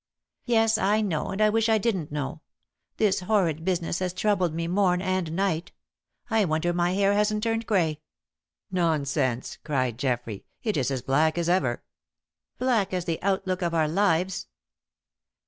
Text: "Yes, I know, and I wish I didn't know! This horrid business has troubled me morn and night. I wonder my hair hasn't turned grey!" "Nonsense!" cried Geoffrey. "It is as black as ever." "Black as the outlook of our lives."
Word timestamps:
"Yes, 0.45 0.79
I 0.79 1.01
know, 1.01 1.27
and 1.27 1.39
I 1.41 1.51
wish 1.51 1.69
I 1.69 1.77
didn't 1.77 2.11
know! 2.11 2.41
This 2.97 3.19
horrid 3.19 3.63
business 3.63 3.99
has 3.99 4.13
troubled 4.15 4.51
me 4.51 4.67
morn 4.67 4.99
and 4.99 5.31
night. 5.35 5.73
I 6.27 6.43
wonder 6.43 6.73
my 6.73 6.93
hair 6.93 7.13
hasn't 7.13 7.43
turned 7.43 7.67
grey!" 7.67 8.01
"Nonsense!" 8.71 9.59
cried 9.63 9.99
Geoffrey. 9.99 10.43
"It 10.63 10.75
is 10.75 10.89
as 10.89 11.03
black 11.03 11.37
as 11.37 11.49
ever." 11.49 11.83
"Black 12.57 12.95
as 12.95 13.05
the 13.05 13.21
outlook 13.21 13.61
of 13.61 13.75
our 13.75 13.87
lives." 13.87 14.47